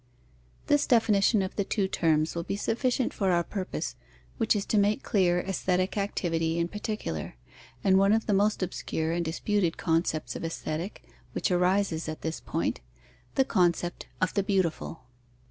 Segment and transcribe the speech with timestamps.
[0.65, 3.95] This definition of the two terms will be sufficient for our purpose,
[4.39, 7.35] which is to make clear aesthetic activity in particular,
[7.83, 11.03] and one of the most obscure and disputed concepts of Aesthetic
[11.33, 12.79] which arises at this point:
[13.35, 15.03] the concept of the Beautiful.